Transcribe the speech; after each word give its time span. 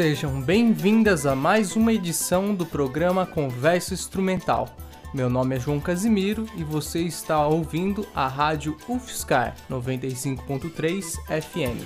sejam 0.00 0.40
bem-vindas 0.40 1.26
a 1.26 1.36
mais 1.36 1.76
uma 1.76 1.92
edição 1.92 2.54
do 2.54 2.64
programa 2.64 3.26
Conversa 3.26 3.92
Instrumental. 3.92 4.66
Meu 5.12 5.28
nome 5.28 5.56
é 5.56 5.60
João 5.60 5.78
Casimiro 5.78 6.46
e 6.56 6.64
você 6.64 7.00
está 7.00 7.46
ouvindo 7.46 8.06
a 8.14 8.26
rádio 8.26 8.78
UFSCar 8.88 9.54
95.3 9.70 11.18
FM. 11.42 11.84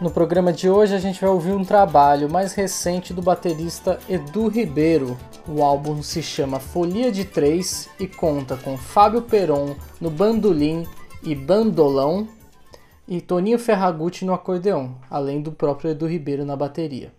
No 0.00 0.08
programa 0.08 0.52
de 0.52 0.70
hoje 0.70 0.94
a 0.94 1.00
gente 1.00 1.20
vai 1.20 1.30
ouvir 1.30 1.50
um 1.50 1.64
trabalho 1.64 2.30
mais 2.30 2.54
recente 2.54 3.12
do 3.12 3.22
baterista 3.22 3.98
Edu 4.08 4.46
Ribeiro. 4.46 5.18
O 5.48 5.64
álbum 5.64 6.00
se 6.00 6.22
chama 6.22 6.60
Folia 6.60 7.10
de 7.10 7.24
Três 7.24 7.88
e 7.98 8.06
conta 8.06 8.56
com 8.56 8.78
Fábio 8.78 9.22
Peron 9.22 9.74
no 10.00 10.10
bandolim 10.10 10.86
e 11.24 11.34
bandolão 11.34 12.28
e 13.08 13.20
Toninho 13.20 13.58
Ferragutti 13.58 14.24
no 14.24 14.34
acordeão, 14.34 14.96
além 15.08 15.40
do 15.40 15.52
próprio 15.52 15.90
Edu 15.90 16.06
Ribeiro 16.06 16.44
na 16.44 16.56
bateria. 16.56 17.12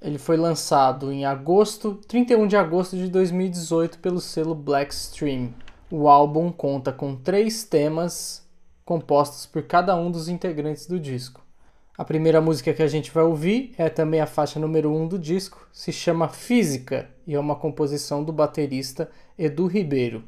Ele 0.00 0.18
foi 0.18 0.36
lançado 0.36 1.10
em 1.10 1.24
agosto, 1.24 1.98
31 2.06 2.46
de 2.46 2.56
agosto 2.56 2.96
de 2.96 3.08
2018 3.08 3.98
pelo 3.98 4.20
selo 4.20 4.54
Blackstream. 4.54 5.50
O 5.90 6.08
álbum 6.08 6.52
conta 6.52 6.92
com 6.92 7.14
três 7.14 7.64
temas 7.64 8.46
compostos 8.84 9.46
por 9.46 9.62
cada 9.62 9.96
um 9.96 10.10
dos 10.10 10.28
integrantes 10.28 10.86
do 10.86 10.98
disco. 10.98 11.44
A 11.98 12.04
primeira 12.04 12.40
música 12.40 12.74
que 12.74 12.82
a 12.82 12.88
gente 12.88 13.10
vai 13.10 13.24
ouvir 13.24 13.74
é 13.78 13.88
também 13.88 14.20
a 14.20 14.26
faixa 14.26 14.60
número 14.60 14.90
1 14.90 15.02
um 15.02 15.08
do 15.08 15.18
disco, 15.18 15.66
se 15.72 15.90
chama 15.92 16.28
Física 16.28 17.08
e 17.26 17.34
é 17.34 17.40
uma 17.40 17.56
composição 17.56 18.22
do 18.22 18.32
baterista 18.32 19.10
Edu 19.38 19.66
Ribeiro. 19.66 20.22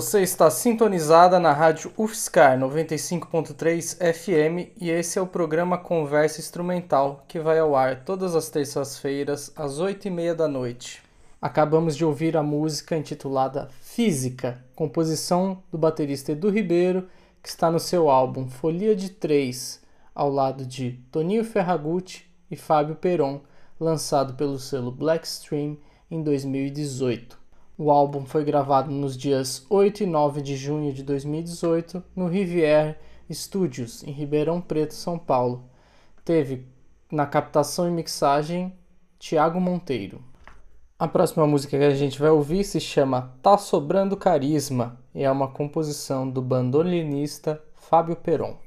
Você 0.00 0.22
está 0.22 0.50
sintonizada 0.50 1.38
na 1.38 1.52
rádio 1.52 1.92
UFSCar 1.94 2.58
95.3 2.58 3.98
FM 4.14 4.72
e 4.80 4.88
esse 4.88 5.18
é 5.18 5.22
o 5.22 5.26
programa 5.26 5.76
Conversa 5.76 6.40
Instrumental 6.40 7.22
que 7.28 7.38
vai 7.38 7.58
ao 7.58 7.76
ar 7.76 8.02
todas 8.02 8.34
as 8.34 8.48
terças-feiras 8.48 9.52
às 9.54 9.78
8h30 9.78 10.32
da 10.32 10.48
noite. 10.48 11.02
Acabamos 11.38 11.94
de 11.94 12.02
ouvir 12.02 12.34
a 12.34 12.42
música 12.42 12.96
intitulada 12.96 13.68
Física, 13.82 14.64
composição 14.74 15.62
do 15.70 15.76
baterista 15.76 16.32
Edu 16.32 16.48
Ribeiro, 16.48 17.06
que 17.42 17.50
está 17.50 17.70
no 17.70 17.78
seu 17.78 18.08
álbum 18.08 18.48
Folia 18.48 18.96
de 18.96 19.10
Três, 19.10 19.82
ao 20.14 20.30
lado 20.30 20.64
de 20.64 20.92
Toninho 21.12 21.44
Ferragutti 21.44 22.26
e 22.50 22.56
Fábio 22.56 22.96
Peron, 22.96 23.42
lançado 23.78 24.32
pelo 24.32 24.58
selo 24.58 24.90
Blackstream 24.90 25.76
em 26.10 26.22
2018. 26.22 27.39
O 27.82 27.90
álbum 27.90 28.26
foi 28.26 28.44
gravado 28.44 28.90
nos 28.90 29.16
dias 29.16 29.64
8 29.70 30.02
e 30.02 30.06
9 30.06 30.42
de 30.42 30.54
junho 30.54 30.92
de 30.92 31.02
2018 31.02 32.04
no 32.14 32.26
Rivière 32.26 32.98
Studios, 33.32 34.04
em 34.04 34.10
Ribeirão 34.10 34.60
Preto, 34.60 34.92
São 34.92 35.18
Paulo. 35.18 35.64
Teve 36.22 36.66
na 37.10 37.24
captação 37.24 37.88
e 37.88 37.90
mixagem 37.90 38.70
Tiago 39.18 39.58
Monteiro. 39.58 40.22
A 40.98 41.08
próxima 41.08 41.46
música 41.46 41.78
que 41.78 41.82
a 41.82 41.94
gente 41.94 42.20
vai 42.20 42.28
ouvir 42.28 42.64
se 42.64 42.78
chama 42.78 43.34
Tá 43.40 43.56
Sobrando 43.56 44.14
Carisma 44.14 45.00
e 45.14 45.22
é 45.22 45.30
uma 45.30 45.48
composição 45.48 46.28
do 46.28 46.42
bandolinista 46.42 47.64
Fábio 47.76 48.14
Peron. 48.14 48.58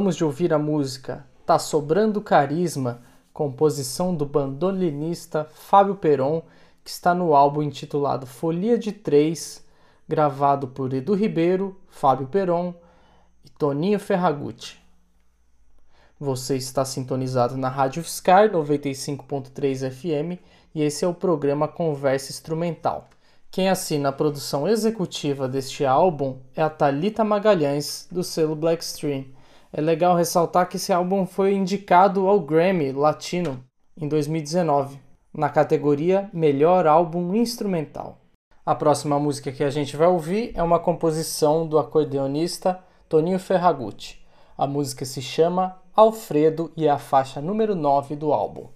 Acabamos 0.00 0.16
de 0.16 0.24
ouvir 0.24 0.50
a 0.54 0.58
música 0.58 1.26
Tá 1.44 1.58
Sobrando 1.58 2.22
Carisma, 2.22 3.02
composição 3.34 4.14
do 4.14 4.24
bandolinista 4.24 5.46
Fábio 5.52 5.94
Peron, 5.94 6.40
que 6.82 6.88
está 6.88 7.14
no 7.14 7.34
álbum 7.34 7.60
intitulado 7.60 8.26
Folia 8.26 8.78
de 8.78 8.92
Três, 8.92 9.62
gravado 10.08 10.68
por 10.68 10.94
Edu 10.94 11.12
Ribeiro, 11.12 11.78
Fábio 11.86 12.28
Peron 12.28 12.72
e 13.44 13.50
Toninho 13.50 14.00
Ferragutti. 14.00 14.82
Você 16.18 16.56
está 16.56 16.82
sintonizado 16.82 17.58
na 17.58 17.68
Rádio 17.68 18.02
Fiscar 18.02 18.48
95.3 18.50 19.90
FM 19.90 20.40
e 20.74 20.82
esse 20.82 21.04
é 21.04 21.08
o 21.08 21.12
programa 21.12 21.68
Conversa 21.68 22.32
Instrumental. 22.32 23.06
Quem 23.50 23.68
assina 23.68 24.08
a 24.08 24.12
produção 24.12 24.66
executiva 24.66 25.46
deste 25.46 25.84
álbum 25.84 26.38
é 26.56 26.62
a 26.62 26.70
Talita 26.70 27.22
Magalhães, 27.22 28.08
do 28.10 28.24
selo 28.24 28.56
Blackstream. 28.56 29.38
É 29.72 29.80
legal 29.80 30.16
ressaltar 30.16 30.68
que 30.68 30.76
esse 30.76 30.92
álbum 30.92 31.24
foi 31.24 31.54
indicado 31.54 32.26
ao 32.26 32.40
Grammy 32.40 32.90
Latino 32.90 33.64
em 33.96 34.08
2019, 34.08 34.98
na 35.32 35.48
categoria 35.48 36.28
Melhor 36.32 36.88
Álbum 36.88 37.34
Instrumental. 37.36 38.18
A 38.66 38.74
próxima 38.74 39.18
música 39.18 39.52
que 39.52 39.62
a 39.62 39.70
gente 39.70 39.96
vai 39.96 40.08
ouvir 40.08 40.52
é 40.56 40.62
uma 40.62 40.80
composição 40.80 41.68
do 41.68 41.78
acordeonista 41.78 42.80
Toninho 43.08 43.38
Ferragutti. 43.38 44.26
A 44.58 44.66
música 44.66 45.04
se 45.04 45.22
chama 45.22 45.80
Alfredo 45.94 46.72
e 46.76 46.86
é 46.86 46.90
a 46.90 46.98
faixa 46.98 47.40
número 47.40 47.76
9 47.76 48.16
do 48.16 48.32
álbum. 48.32 48.68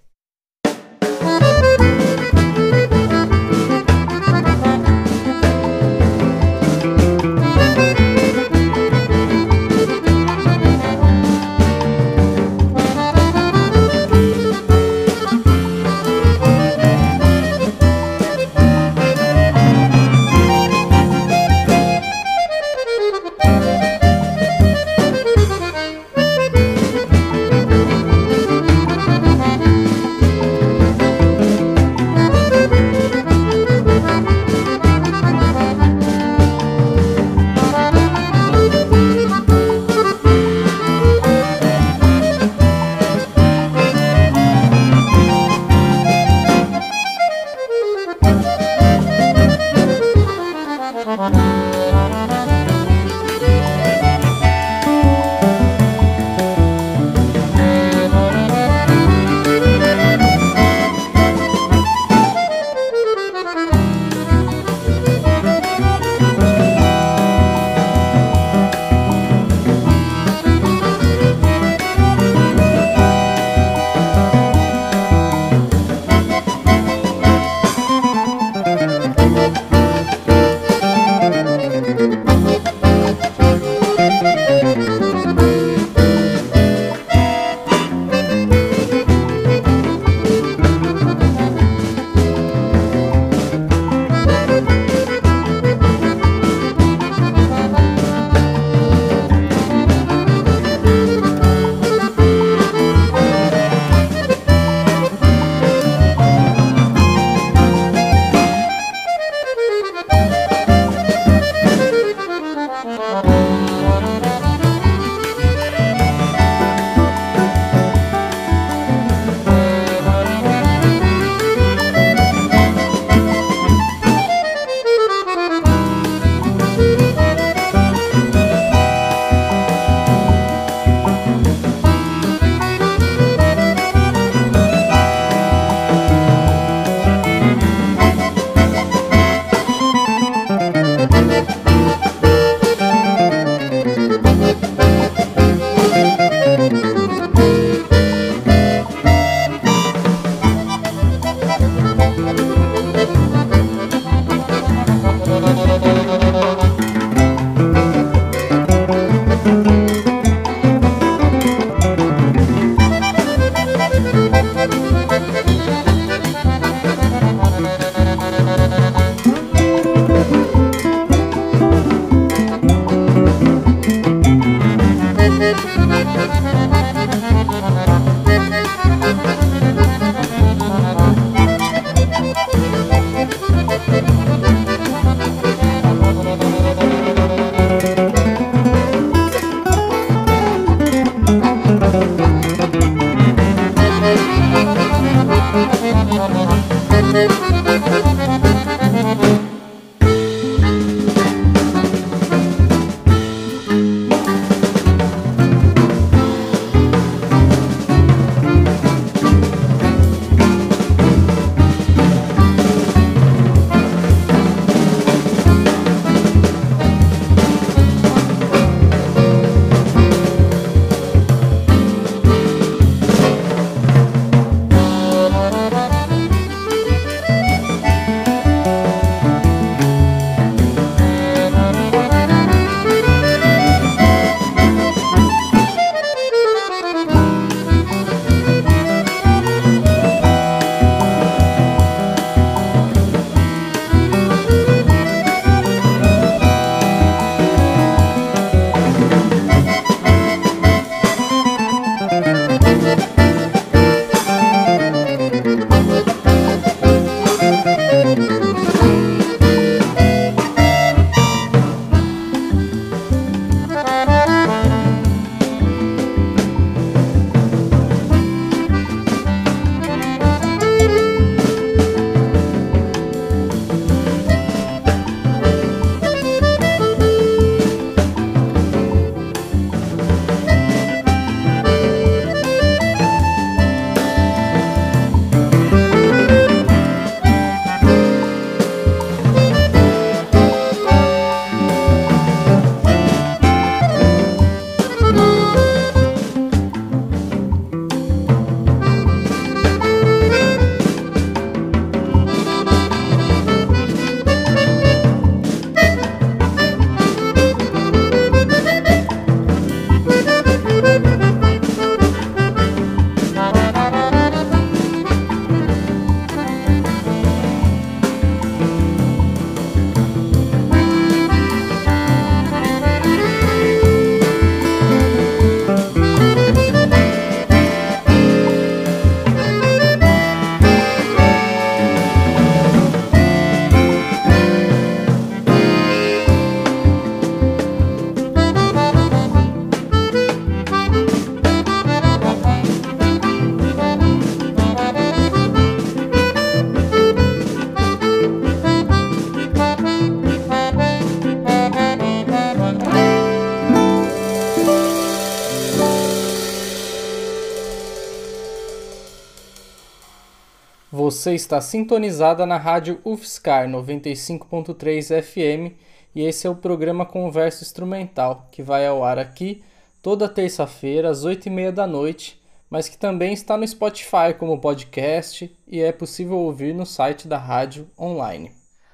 Você 361.25 361.33
está 361.33 361.59
sintonizada 361.59 362.45
na 362.45 362.55
rádio 362.55 363.01
UFSCar 363.03 363.67
95.3 363.67 365.23
FM 365.23 365.75
e 366.13 366.21
esse 366.21 366.45
é 366.45 366.49
o 366.51 366.55
programa 366.55 367.03
Conversa 367.03 367.63
Instrumental, 367.63 368.47
que 368.51 368.61
vai 368.61 368.85
ao 368.85 369.03
ar 369.03 369.17
aqui 369.17 369.63
toda 370.03 370.29
terça-feira 370.29 371.09
às 371.09 371.25
8h30 371.25 371.71
da 371.71 371.87
noite, 371.87 372.39
mas 372.69 372.87
que 372.87 372.95
também 372.95 373.33
está 373.33 373.57
no 373.57 373.67
Spotify 373.67 374.35
como 374.37 374.61
podcast 374.61 375.51
e 375.67 375.81
é 375.81 375.91
possível 375.91 376.37
ouvir 376.37 376.75
no 376.75 376.85
site 376.85 377.27
da 377.27 377.39
rádio 377.39 377.89
online. 377.99 378.51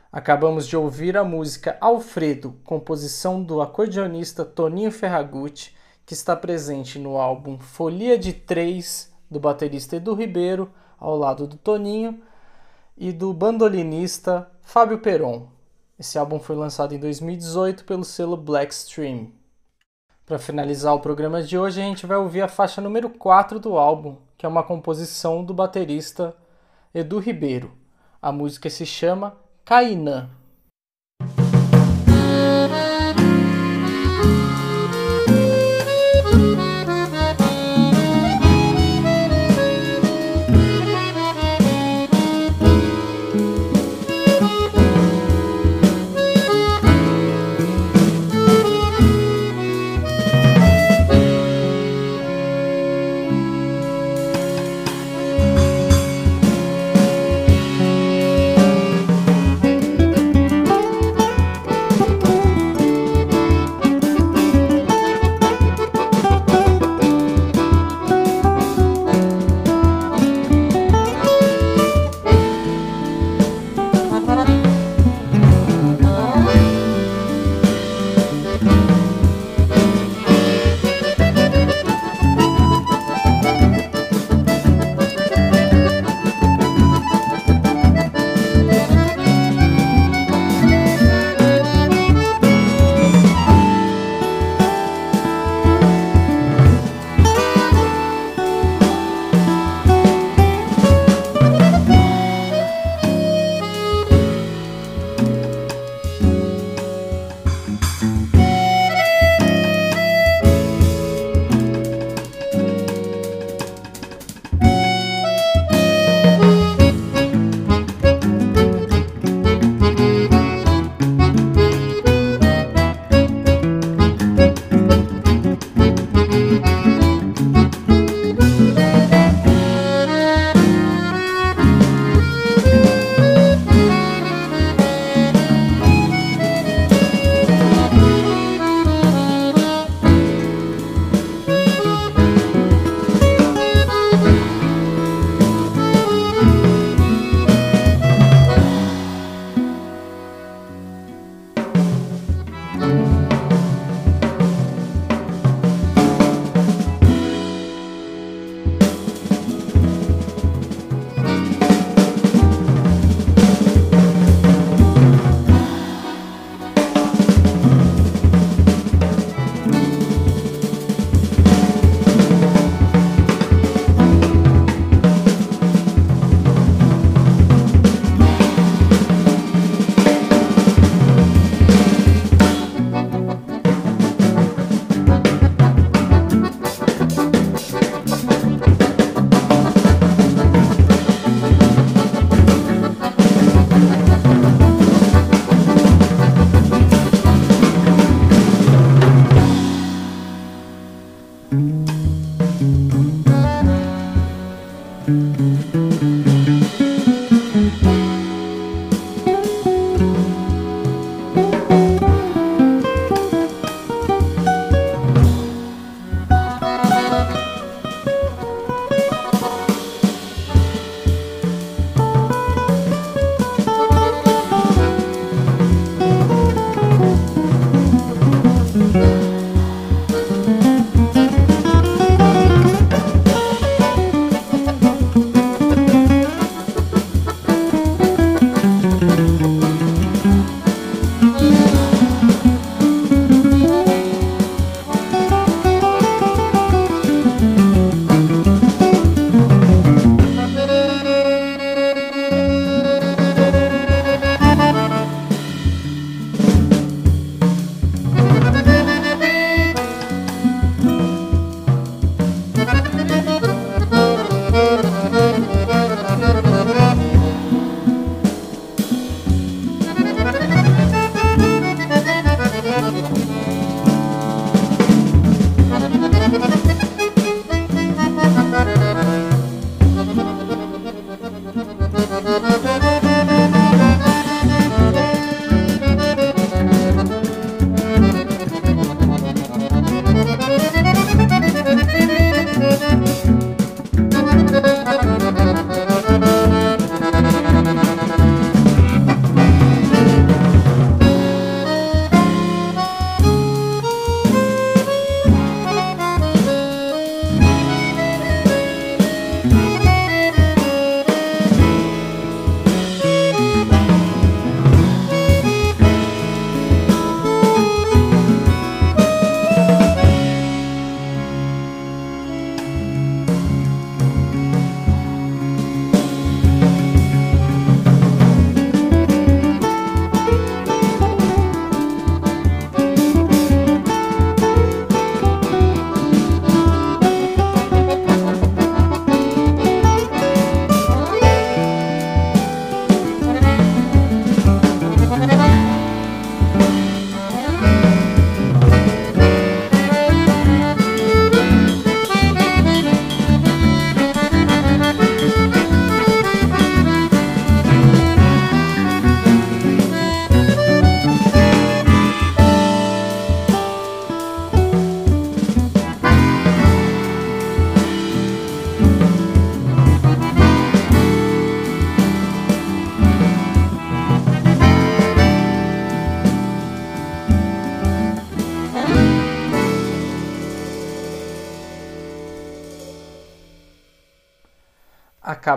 Acabamos 0.09 0.65
de 0.65 0.77
ouvir 0.77 1.17
a 1.17 1.25
música 1.25 1.77
Alfredo, 1.81 2.55
composição 2.63 3.43
do 3.43 3.61
acordeonista 3.61 4.45
Toninho 4.45 4.89
Ferragutti, 4.89 5.75
que 6.05 6.13
está 6.13 6.33
presente 6.33 6.97
no 6.97 7.17
álbum 7.17 7.59
Folia 7.59 8.17
de 8.17 8.31
Três, 8.31 9.11
do 9.29 9.37
baterista 9.37 9.97
Edu 9.97 10.13
Ribeiro, 10.13 10.71
ao 11.01 11.17
lado 11.17 11.45
do 11.45 11.57
Toninho, 11.57 12.21
e 12.95 13.11
do 13.11 13.33
bandolinista 13.33 14.49
Fábio 14.61 14.99
Peron. 14.99 15.47
Esse 15.97 16.19
álbum 16.19 16.39
foi 16.39 16.55
lançado 16.55 16.93
em 16.93 16.99
2018 16.99 17.83
pelo 17.83 18.05
selo 18.05 18.37
Blackstream. 18.37 19.31
Para 20.25 20.37
finalizar 20.37 20.93
o 20.93 20.99
programa 20.99 21.41
de 21.41 21.57
hoje, 21.57 21.81
a 21.81 21.83
gente 21.83 22.05
vai 22.05 22.17
ouvir 22.17 22.41
a 22.41 22.47
faixa 22.47 22.79
número 22.79 23.09
4 23.09 23.59
do 23.59 23.77
álbum, 23.77 24.17
que 24.37 24.45
é 24.45 24.49
uma 24.49 24.63
composição 24.63 25.43
do 25.43 25.53
baterista 25.53 26.35
Edu 26.93 27.17
Ribeiro. 27.17 27.71
A 28.21 28.31
música 28.31 28.69
se 28.69 28.85
chama 28.85 29.35
Cainã. 29.65 30.29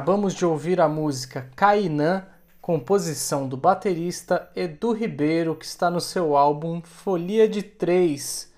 Acabamos 0.05 0.35
de 0.35 0.45
ouvir 0.45 0.83
a 0.83 0.87
música 0.87 1.49
Cainã, 1.57 2.27
composição 2.61 3.49
do 3.49 3.57
baterista 3.57 4.51
Edu 4.55 4.93
Ribeiro, 4.93 5.55
que 5.55 5.65
está 5.65 5.91
no 5.91 5.99
seu 5.99 6.37
álbum 6.37 6.83
Folia 6.83 7.49
de 7.49 7.63
Três, 7.63 8.53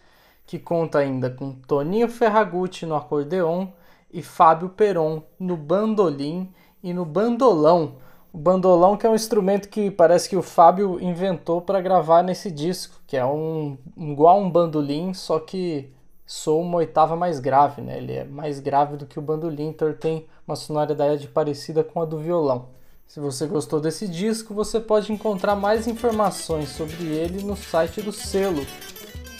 que 0.44 0.58
conta 0.58 0.98
ainda 0.98 1.30
com 1.30 1.52
Toninho 1.52 2.08
Ferragutti 2.08 2.84
no 2.84 2.96
acordeon 2.96 3.68
e 4.12 4.22
Fábio 4.22 4.70
Peron 4.70 5.22
no 5.38 5.56
bandolim 5.56 6.52
e 6.82 6.92
no 6.92 7.04
bandolão. 7.04 7.94
O 8.32 8.38
bandolão 8.38 8.96
que 8.96 9.06
é 9.06 9.08
um 9.08 9.14
instrumento 9.14 9.68
que 9.68 9.88
parece 9.88 10.28
que 10.28 10.36
o 10.36 10.42
Fábio 10.42 11.00
inventou 11.00 11.62
para 11.62 11.80
gravar 11.80 12.24
nesse 12.24 12.50
disco, 12.50 13.00
que 13.06 13.16
é 13.16 13.24
um 13.24 13.78
igual 13.96 14.40
um 14.40 14.50
bandolim, 14.50 15.14
só 15.14 15.38
que 15.38 15.94
soa 16.26 16.60
uma 16.60 16.78
oitava 16.78 17.14
mais 17.14 17.38
grave, 17.38 17.80
né? 17.82 17.98
Ele 17.98 18.14
é 18.14 18.24
mais 18.24 18.58
grave 18.58 18.96
do 18.96 19.06
que 19.06 19.16
o 19.16 19.22
bandolim, 19.22 19.68
então 19.68 19.86
ele 19.86 19.96
tem 19.96 20.26
uma 20.46 20.54
sonoridade 20.56 21.26
parecida 21.28 21.82
com 21.82 22.00
a 22.00 22.04
do 22.04 22.18
violão. 22.18 22.68
Se 23.06 23.18
você 23.18 23.46
gostou 23.46 23.80
desse 23.80 24.06
disco, 24.06 24.54
você 24.54 24.78
pode 24.78 25.12
encontrar 25.12 25.56
mais 25.56 25.86
informações 25.88 26.68
sobre 26.68 27.04
ele 27.04 27.42
no 27.42 27.56
site 27.56 28.00
do 28.00 28.12
selo, 28.12 28.64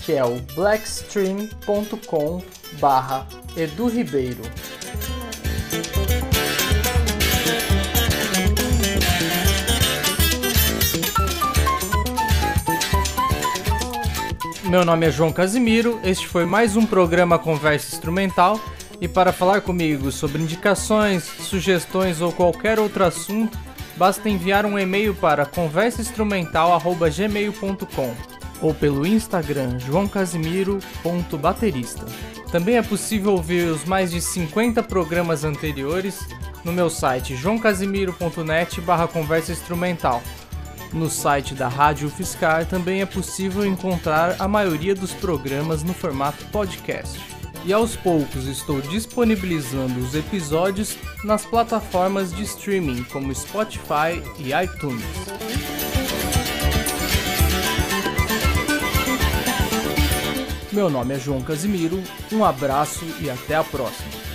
que 0.05 0.13
é 0.13 0.25
o 0.25 0.41
blackstream.com 0.55 2.43
barra 2.81 3.27
Edu 3.57 3.89
Ribeiro. 3.89 4.43
Meu 14.65 14.85
nome 14.85 15.07
é 15.07 15.11
João 15.13 15.33
Casimiro, 15.33 16.01
este 16.03 16.27
foi 16.27 16.45
mais 16.45 16.77
um 16.77 16.85
programa 16.85 17.39
Conversa 17.39 17.95
Instrumental. 17.95 18.61
E 19.01 19.09
para 19.09 19.33
falar 19.33 19.61
comigo 19.61 20.11
sobre 20.11 20.43
indicações, 20.43 21.23
sugestões 21.25 22.21
ou 22.21 22.33
qualquer 22.33 22.79
outro 22.79 23.05
assunto, 23.05 23.59
basta 23.97 24.29
enviar 24.29 24.67
um 24.67 24.79
e-mail 24.79 25.15
para 25.15 25.47
conversainstrumental@gmail.com 25.47 28.15
ou 28.63 28.73
pelo 28.75 29.07
Instagram 29.07 29.79
joãocasimiro.baterista. 29.79 32.07
Também 32.51 32.77
é 32.77 32.83
possível 32.83 33.33
ouvir 33.33 33.69
os 33.69 33.85
mais 33.85 34.11
de 34.11 34.19
50 34.21 34.83
programas 34.83 35.45
anteriores 35.45 36.27
no 36.65 36.73
meu 36.73 36.89
site 36.89 37.37
joãocasimiro.net/conversa 37.37 39.53
instrumental. 39.53 40.23
No 40.93 41.11
site 41.11 41.55
da 41.55 41.67
Rádio 41.69 42.09
Fiscar 42.09 42.65
também 42.65 43.03
é 43.03 43.07
possível 43.07 43.67
encontrar 43.67 44.37
a 44.39 44.49
maioria 44.49 44.95
dos 44.95 45.13
programas 45.13 45.83
no 45.83 45.93
formato 45.93 46.43
podcast. 46.47 47.36
E 47.67 47.73
aos 47.73 47.97
poucos 47.97 48.47
estou 48.47 48.81
disponibilizando 48.81 49.99
os 49.99 50.15
episódios 50.15 50.97
nas 51.25 51.45
plataformas 51.45 52.33
de 52.33 52.45
streaming 52.45 53.03
como 53.03 53.35
Spotify 53.35 54.23
e 54.39 54.53
iTunes. 54.53 55.05
Meu 60.71 60.89
nome 60.89 61.15
é 61.15 61.19
João 61.19 61.43
Casimiro, 61.43 62.01
um 62.31 62.45
abraço 62.45 63.05
e 63.21 63.29
até 63.29 63.57
a 63.57 63.65
próxima. 63.65 64.26